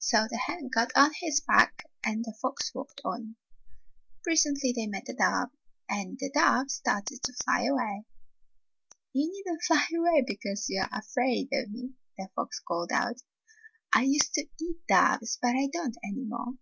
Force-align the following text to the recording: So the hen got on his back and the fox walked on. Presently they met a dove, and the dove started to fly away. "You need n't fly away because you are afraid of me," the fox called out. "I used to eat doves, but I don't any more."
So 0.00 0.26
the 0.28 0.38
hen 0.48 0.70
got 0.74 0.90
on 0.96 1.12
his 1.20 1.38
back 1.40 1.84
and 2.02 2.24
the 2.24 2.34
fox 2.42 2.74
walked 2.74 3.00
on. 3.04 3.36
Presently 4.24 4.72
they 4.74 4.88
met 4.88 5.08
a 5.08 5.14
dove, 5.14 5.50
and 5.88 6.18
the 6.18 6.32
dove 6.34 6.68
started 6.68 7.22
to 7.22 7.32
fly 7.32 7.66
away. 7.66 8.04
"You 9.12 9.30
need 9.30 9.44
n't 9.48 9.62
fly 9.62 9.86
away 9.96 10.24
because 10.26 10.68
you 10.68 10.80
are 10.80 10.90
afraid 10.90 11.50
of 11.52 11.70
me," 11.70 11.92
the 12.18 12.28
fox 12.34 12.58
called 12.58 12.90
out. 12.90 13.20
"I 13.92 14.02
used 14.02 14.34
to 14.34 14.48
eat 14.60 14.84
doves, 14.88 15.38
but 15.40 15.54
I 15.54 15.68
don't 15.72 15.96
any 16.02 16.24
more." 16.24 16.54